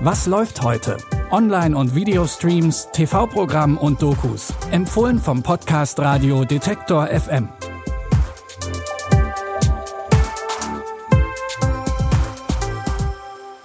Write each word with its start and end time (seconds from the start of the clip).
Was 0.00 0.26
läuft 0.26 0.62
heute? 0.62 0.96
Online- 1.32 1.76
und 1.76 1.92
Videostreams, 1.92 2.86
TV-Programm 2.92 3.76
und 3.76 4.00
Dokus. 4.00 4.54
Empfohlen 4.70 5.18
vom 5.18 5.42
Podcast 5.42 5.98
Radio 5.98 6.44
Detektor 6.44 7.08
FM. 7.08 7.48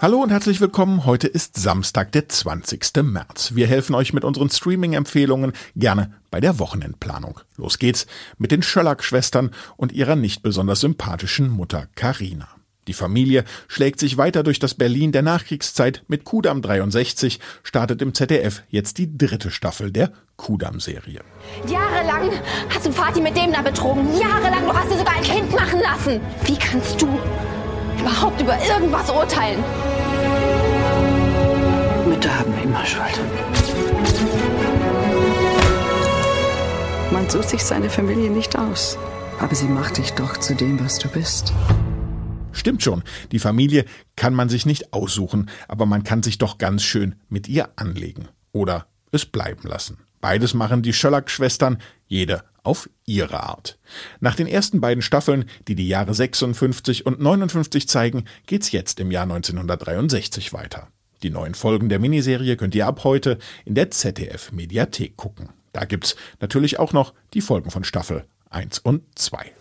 Hallo 0.01 0.23
und 0.23 0.31
herzlich 0.31 0.59
willkommen. 0.59 1.05
Heute 1.05 1.27
ist 1.27 1.59
Samstag, 1.59 2.11
der 2.13 2.27
20. 2.27 3.03
März. 3.03 3.53
Wir 3.53 3.67
helfen 3.67 3.93
euch 3.93 4.11
mit 4.11 4.23
unseren 4.25 4.49
Streaming-Empfehlungen 4.49 5.53
gerne 5.75 6.15
bei 6.31 6.41
der 6.41 6.57
Wochenendplanung. 6.57 7.41
Los 7.57 7.77
geht's 7.77 8.07
mit 8.39 8.51
den 8.51 8.63
Schöllack-Schwestern 8.63 9.51
und 9.77 9.91
ihrer 9.91 10.15
nicht 10.15 10.41
besonders 10.41 10.79
sympathischen 10.79 11.49
Mutter 11.49 11.89
Karina. 11.93 12.47
Die 12.87 12.93
Familie 12.93 13.45
schlägt 13.67 13.99
sich 13.99 14.17
weiter 14.17 14.43
durch 14.43 14.59
das 14.59 14.73
Berlin 14.73 15.11
der 15.11 15.21
Nachkriegszeit. 15.21 16.03
Mit 16.07 16.25
Kudam 16.25 16.61
63 16.61 17.39
startet 17.63 18.01
im 18.01 18.13
ZDF 18.13 18.63
jetzt 18.69 18.97
die 18.97 19.17
dritte 19.17 19.51
Staffel 19.51 19.91
der 19.91 20.11
Kudam-Serie. 20.35 21.21
Jahrelang 21.67 22.31
hast 22.69 22.85
du 22.85 22.91
Vati 22.91 23.21
mit 23.21 23.37
dem 23.37 23.53
da 23.53 23.61
betrogen. 23.61 24.07
Jahrelang, 24.19 24.65
du 24.65 24.73
hast 24.73 24.91
dir 24.91 24.97
sogar 24.97 25.15
ein 25.15 25.23
Kind 25.23 25.51
machen 25.53 25.79
lassen. 25.79 26.19
Wie 26.45 26.57
kannst 26.57 27.01
du 27.01 27.07
überhaupt 27.99 28.41
über 28.41 28.57
irgendwas 28.65 29.09
urteilen? 29.09 29.63
Mütter 32.07 32.37
haben 32.37 32.53
immer 32.61 32.85
Schuld. 32.85 33.19
Man 37.11 37.29
sucht 37.29 37.49
sich 37.49 37.63
seine 37.63 37.89
Familie 37.89 38.29
nicht 38.29 38.57
aus. 38.57 38.97
Aber 39.39 39.55
sie 39.55 39.67
macht 39.67 39.97
dich 39.97 40.13
doch 40.13 40.37
zu 40.37 40.55
dem, 40.55 40.79
was 40.83 40.99
du 40.99 41.07
bist. 41.09 41.53
Stimmt 42.53 42.83
schon, 42.83 43.03
die 43.31 43.39
Familie 43.39 43.85
kann 44.15 44.33
man 44.33 44.47
sich 44.47 44.65
nicht 44.65 44.93
aussuchen, 44.93 45.49
aber 45.67 45.85
man 45.85 46.03
kann 46.03 46.23
sich 46.23 46.37
doch 46.37 46.57
ganz 46.57 46.83
schön 46.83 47.15
mit 47.27 47.49
ihr 47.49 47.69
anlegen. 47.75 48.29
Oder 48.51 48.87
es 49.11 49.25
bleiben 49.25 49.67
lassen. 49.67 49.97
Beides 50.21 50.53
machen 50.53 50.83
die 50.83 50.93
Schöllack-Schwestern, 50.93 51.79
jede 52.07 52.43
auf 52.63 52.89
ihre 53.05 53.43
Art. 53.43 53.77
Nach 54.21 54.35
den 54.35 54.47
ersten 54.47 54.79
beiden 54.79 55.01
Staffeln, 55.01 55.45
die 55.67 55.75
die 55.75 55.87
Jahre 55.87 56.13
56 56.13 57.05
und 57.05 57.19
59 57.19 57.89
zeigen, 57.89 58.23
geht's 58.45 58.71
jetzt 58.71 59.01
im 59.01 59.11
Jahr 59.11 59.23
1963 59.23 60.53
weiter. 60.53 60.87
Die 61.23 61.29
neuen 61.29 61.55
Folgen 61.55 61.89
der 61.89 61.99
Miniserie 61.99 62.55
könnt 62.55 62.75
ihr 62.75 62.87
ab 62.87 63.03
heute 63.03 63.37
in 63.65 63.75
der 63.75 63.91
ZDF 63.91 64.51
Mediathek 64.51 65.17
gucken. 65.17 65.49
Da 65.73 65.85
gibt's 65.85 66.15
natürlich 66.39 66.79
auch 66.79 66.93
noch 66.93 67.13
die 67.33 67.41
Folgen 67.41 67.71
von 67.71 67.83
Staffel 67.83 68.25
1 68.49 68.79
und 68.79 69.03
2. 69.15 69.51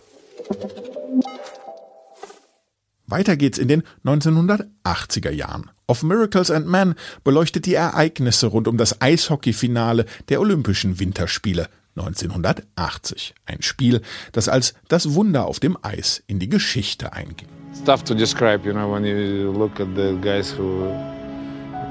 Weiter 3.13 3.37
geht's 3.37 3.59
in 3.59 3.67
den 3.67 3.83
1980er 4.05 5.29
Jahren. 5.29 5.69
Of 5.85 6.01
Miracles 6.01 6.49
and 6.49 6.65
Men 6.65 6.95
beleuchtet 7.23 7.67
die 7.67 7.75
Ereignisse 7.75 8.47
rund 8.47 8.67
um 8.67 8.75
das 8.75 9.01
Eishockeyfinale 9.01 10.05
der 10.29 10.41
Olympischen 10.41 10.99
Winterspiele 10.99 11.69
1980. 11.95 13.35
Ein 13.45 13.61
Spiel, 13.61 14.01
das 14.31 14.49
als 14.49 14.73
das 14.87 15.13
Wunder 15.13 15.45
auf 15.45 15.59
dem 15.59 15.77
Eis 15.83 16.23
in 16.25 16.39
die 16.39 16.49
Geschichte 16.49 17.13
einging. 17.13 17.47
It's 17.69 17.83
tough 17.83 18.03
to 18.03 18.15
describe, 18.15 18.67
you 18.67 18.73
know, 18.73 18.91
when 18.91 19.05
you 19.05 19.51
look 19.51 19.79
at 19.79 19.89
the 19.95 20.17
guys 20.19 20.51
who 20.57 20.91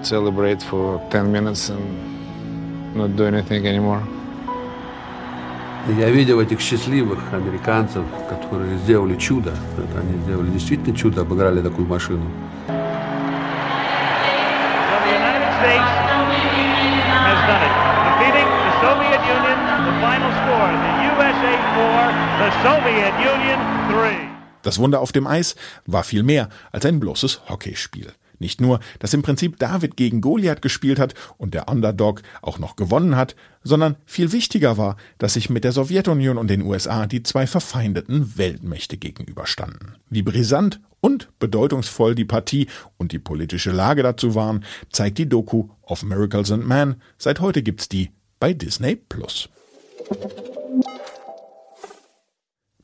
celebrate 0.02 0.60
for 0.60 1.00
10 1.10 1.30
minutes 1.30 1.70
and 1.70 2.96
not 2.96 3.16
do 3.16 3.26
anything 3.26 3.64
anymore. 3.64 4.02
Я 5.87 6.09
видел 6.09 6.41
этих 6.41 6.59
счастливых 6.59 7.19
американцев, 7.31 8.03
которые 8.29 8.77
сделали 8.79 9.15
чудо. 9.15 9.53
Это 9.77 9.99
они 10.01 10.17
сделали 10.23 10.49
действительно 10.49 10.95
чудо, 10.95 11.21
обыграли 11.21 11.61
такую 11.61 11.87
машину. 11.87 12.25
So 12.67 12.73
the 15.05 15.11
United 15.15 15.51
States 15.59 15.89
has 17.23 17.39
done 17.47 17.63
it, 17.63 17.73
defeating 18.07 18.47
the 18.65 18.73
Soviet 18.83 19.21
Union. 19.37 19.57
The 19.87 19.95
final 20.03 20.31
score: 20.41 20.71
the 20.83 20.93
USA 21.15 21.53
4, 21.75 22.11
the 22.41 22.49
Soviet 22.63 23.13
Union 23.23 23.59
3. 23.89 24.27
Das 24.63 24.79
Wunder 24.79 24.99
auf 24.99 25.13
dem 25.13 25.25
Eis 25.25 25.55
war 25.85 26.03
viel 26.03 26.23
mehr 26.23 26.49
als 26.73 26.85
ein 26.85 26.99
bloßes 26.99 27.43
Hockeyspiel. 27.47 28.11
Nicht 28.42 28.60
nur, 28.60 28.80
dass 28.98 29.14
im 29.14 29.22
Prinzip 29.22 29.56
David 29.60 29.96
gegen 29.96 30.20
Goliath 30.20 30.62
gespielt 30.62 30.98
hat 30.98 31.14
und 31.38 31.54
der 31.54 31.68
Underdog 31.68 32.22
auch 32.42 32.58
noch 32.58 32.74
gewonnen 32.74 33.14
hat, 33.14 33.36
sondern 33.62 33.94
viel 34.04 34.32
wichtiger 34.32 34.76
war, 34.76 34.96
dass 35.18 35.34
sich 35.34 35.48
mit 35.48 35.62
der 35.62 35.70
Sowjetunion 35.70 36.38
und 36.38 36.48
den 36.48 36.62
USA 36.62 37.06
die 37.06 37.22
zwei 37.22 37.46
verfeindeten 37.46 38.36
Weltmächte 38.36 38.96
gegenüberstanden. 38.96 39.94
Wie 40.10 40.22
brisant 40.22 40.80
und 41.00 41.28
bedeutungsvoll 41.38 42.16
die 42.16 42.24
Partie 42.24 42.66
und 42.98 43.12
die 43.12 43.20
politische 43.20 43.70
Lage 43.70 44.02
dazu 44.02 44.34
waren, 44.34 44.64
zeigt 44.90 45.18
die 45.18 45.28
Doku 45.28 45.68
of 45.82 46.02
Miracles 46.02 46.50
and 46.50 46.66
Man. 46.66 46.96
Seit 47.18 47.38
heute 47.38 47.62
gibt's 47.62 47.88
die 47.88 48.10
bei 48.40 48.52
Disney 48.54 48.96
Plus. 48.96 49.48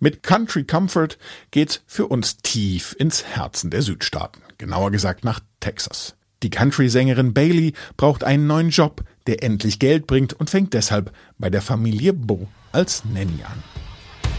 Mit 0.01 0.23
Country 0.23 0.65
Comfort 0.65 1.19
geht's 1.51 1.83
für 1.87 2.07
uns 2.07 2.37
tief 2.37 2.95
ins 2.99 3.25
Herzen 3.25 3.71
der 3.71 3.83
Südstaaten, 3.83 4.41
genauer 4.57 4.93
gesagt 4.93 5.25
nach 5.25 5.41
Texas. 5.59 6.15
Die 6.45 6.51
Country-Sängerin 6.51 7.35
Bailey 7.35 7.73
braucht 7.97 8.23
einen 8.23 8.47
neuen 8.47 8.71
Job, 8.71 9.03
der 9.27 9.43
endlich 9.43 9.81
Geld 9.81 10.07
bringt 10.07 10.35
und 10.35 10.51
fängt 10.51 10.73
deshalb 10.73 11.13
bei 11.37 11.51
der 11.51 11.63
Familie 11.63 12.13
Bo 12.13 12.47
als 12.71 13.05
Nanny 13.05 13.43
an. 13.43 13.63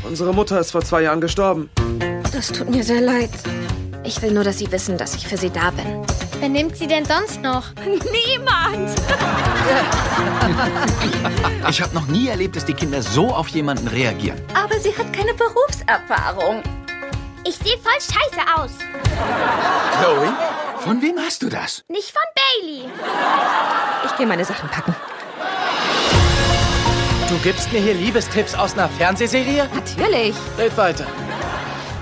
Unsere 0.08 0.34
Mutter 0.34 0.62
ist 0.62 0.72
vor 0.72 0.81
zwei 0.81 1.02
Jahren 1.02 1.20
gestorben. 1.20 1.70
Das 2.31 2.53
tut 2.53 2.70
mir 2.70 2.86
sehr 2.86 3.02
leid. 3.02 3.31
Ich 4.06 4.22
will 4.22 4.31
nur, 4.31 4.46
dass 4.46 4.59
Sie 4.59 4.72
wissen, 4.72 4.97
dass 4.97 5.14
ich 5.16 5.28
für 5.28 5.36
Sie 5.36 5.50
da 5.50 5.72
bin. 5.72 6.06
Wer 6.40 6.50
nimmt 6.50 6.78
sie 6.78 6.88
denn 6.88 7.04
sonst 7.04 7.42
noch? 7.42 7.66
Niemand! 7.86 8.90
Ich 11.70 11.82
habe 11.82 11.94
noch 11.94 12.08
nie 12.08 12.30
erlebt, 12.30 12.56
dass 12.56 12.66
die 12.66 12.74
Kinder 12.74 13.02
so 13.02 13.28
auf 13.28 13.50
jemanden 13.50 13.88
reagieren. 13.90 14.42
Aber 14.54 14.80
sie 14.80 14.96
hat 14.98 15.12
keine 15.12 15.34
Berufserfahrung. 15.34 16.64
Ich 17.46 17.56
sehe 17.58 17.78
voll 17.78 17.94
scheiße 18.00 18.42
aus. 18.56 18.72
Chloe, 20.00 20.34
von 20.80 21.02
wem 21.02 21.18
hast 21.20 21.42
du 21.44 21.50
das? 21.50 21.84
Nicht 21.90 22.12
von 22.12 22.22
Bailey. 22.62 22.90
Ich 24.06 24.18
gehe 24.18 24.26
meine 24.26 24.46
Sachen 24.46 24.70
packen. 24.70 24.96
Du 27.28 27.38
gibst 27.44 27.72
mir 27.72 27.82
hier 27.82 27.94
Liebestipps 27.94 28.56
aus 28.56 28.74
einer 28.74 28.90
Fernsehserie? 28.90 29.70
Natürlich. 29.74 30.36
Red 30.58 30.76
weiter. 30.78 31.06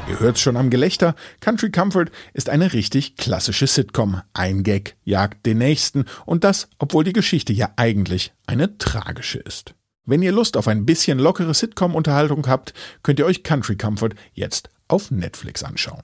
Ihr 0.09 0.21
hört's 0.21 0.39
schon 0.39 0.55
am 0.55 0.69
Gelächter, 0.69 1.15
Country 1.41 1.69
Comfort 1.69 2.05
ist 2.33 2.49
eine 2.49 2.71
richtig 2.71 3.17
klassische 3.17 3.67
Sitcom. 3.67 4.21
Ein 4.33 4.63
Gag 4.63 4.95
jagt 5.03 5.45
den 5.45 5.57
nächsten 5.57 6.05
und 6.25 6.45
das, 6.45 6.69
obwohl 6.79 7.03
die 7.03 7.13
Geschichte 7.13 7.51
ja 7.51 7.71
eigentlich 7.75 8.33
eine 8.45 8.77
tragische 8.77 9.39
ist. 9.39 9.75
Wenn 10.05 10.21
ihr 10.21 10.31
Lust 10.31 10.55
auf 10.55 10.69
ein 10.69 10.85
bisschen 10.85 11.19
lockere 11.19 11.53
Sitcom-Unterhaltung 11.53 12.47
habt, 12.47 12.73
könnt 13.03 13.19
ihr 13.19 13.25
euch 13.25 13.43
Country 13.43 13.75
Comfort 13.75 14.11
jetzt 14.33 14.69
auf 14.87 15.11
Netflix 15.11 15.63
anschauen. 15.63 16.03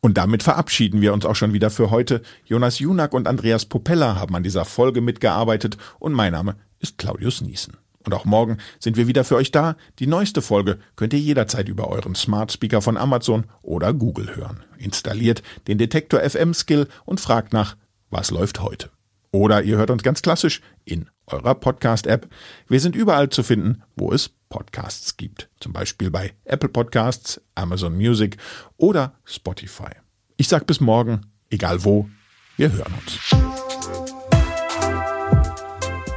Und 0.00 0.16
damit 0.16 0.42
verabschieden 0.42 1.02
wir 1.02 1.12
uns 1.12 1.26
auch 1.26 1.36
schon 1.36 1.52
wieder 1.52 1.70
für 1.70 1.90
heute. 1.90 2.22
Jonas 2.46 2.78
Junak 2.78 3.12
und 3.12 3.28
Andreas 3.28 3.66
Popella 3.66 4.16
haben 4.16 4.34
an 4.34 4.42
dieser 4.42 4.64
Folge 4.64 5.02
mitgearbeitet 5.02 5.76
und 5.98 6.14
mein 6.14 6.32
Name 6.32 6.56
ist 6.78 6.96
Claudius 6.96 7.42
Niesen. 7.42 7.76
Und 8.04 8.14
auch 8.14 8.24
morgen 8.24 8.58
sind 8.78 8.96
wir 8.96 9.06
wieder 9.06 9.24
für 9.24 9.36
euch 9.36 9.50
da. 9.50 9.76
Die 9.98 10.06
neueste 10.06 10.42
Folge 10.42 10.78
könnt 10.96 11.12
ihr 11.12 11.18
jederzeit 11.18 11.68
über 11.68 11.88
euren 11.88 12.14
Smart 12.14 12.52
Speaker 12.52 12.82
von 12.82 12.96
Amazon 12.96 13.46
oder 13.62 13.92
Google 13.92 14.36
hören. 14.36 14.62
Installiert 14.78 15.42
den 15.66 15.78
Detektor 15.78 16.20
FM 16.20 16.54
Skill 16.54 16.88
und 17.04 17.20
fragt 17.20 17.52
nach, 17.52 17.76
was 18.10 18.30
läuft 18.30 18.60
heute. 18.60 18.90
Oder 19.30 19.62
ihr 19.62 19.78
hört 19.78 19.90
uns 19.90 20.04
ganz 20.04 20.22
klassisch 20.22 20.60
in 20.84 21.10
eurer 21.26 21.56
Podcast-App. 21.56 22.28
Wir 22.68 22.78
sind 22.78 22.94
überall 22.94 23.30
zu 23.30 23.42
finden, 23.42 23.82
wo 23.96 24.12
es 24.12 24.30
Podcasts 24.48 25.16
gibt. 25.16 25.48
Zum 25.58 25.72
Beispiel 25.72 26.10
bei 26.10 26.34
Apple 26.44 26.68
Podcasts, 26.68 27.40
Amazon 27.56 27.96
Music 27.96 28.36
oder 28.76 29.14
Spotify. 29.24 29.90
Ich 30.36 30.46
sag 30.46 30.66
bis 30.66 30.80
morgen, 30.80 31.22
egal 31.50 31.84
wo, 31.84 32.08
wir 32.56 32.70
hören 32.70 32.94
uns. 32.94 33.18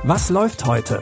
Was 0.04 0.30
läuft 0.30 0.66
heute? 0.66 1.02